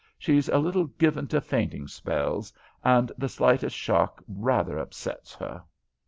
She's 0.17 0.49
a 0.49 0.57
little 0.57 0.85
given 0.85 1.27
to 1.27 1.39
fainting 1.39 1.87
spells, 1.87 2.51
and 2.83 3.11
the 3.19 3.29
slightest 3.29 3.75
shock 3.75 4.23
rather 4.27 4.79
upsets 4.79 5.35
her." 5.35 5.61